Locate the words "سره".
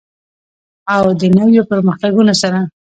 2.41-2.59